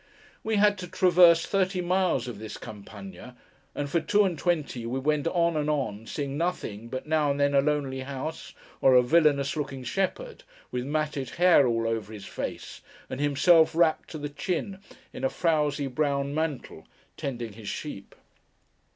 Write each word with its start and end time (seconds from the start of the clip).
We 0.43 0.55
had 0.55 0.79
to 0.79 0.87
traverse 0.87 1.45
thirty 1.45 1.79
miles 1.79 2.27
of 2.27 2.39
this 2.39 2.57
Campagna; 2.57 3.35
and 3.75 3.87
for 3.87 3.99
two 3.99 4.23
and 4.23 4.35
twenty 4.35 4.83
we 4.83 4.97
went 4.97 5.27
on 5.27 5.55
and 5.55 5.69
on, 5.69 6.07
seeing 6.07 6.39
nothing 6.39 6.87
but 6.87 7.05
now 7.05 7.29
and 7.29 7.39
then 7.39 7.53
a 7.53 7.61
lonely 7.61 7.99
house, 7.99 8.53
or 8.81 8.95
a 8.95 9.03
villainous 9.03 9.55
looking 9.55 9.83
shepherd: 9.83 10.43
with 10.71 10.85
matted 10.85 11.29
hair 11.29 11.67
all 11.67 11.87
over 11.87 12.11
his 12.11 12.25
face, 12.25 12.81
and 13.11 13.19
himself 13.21 13.75
wrapped 13.75 14.09
to 14.09 14.17
the 14.17 14.29
chin 14.29 14.79
in 15.13 15.23
a 15.23 15.29
frowsy 15.29 15.85
brown 15.85 16.33
mantle, 16.33 16.87
tending 17.15 17.53
his 17.53 17.69
sheep. 17.69 18.15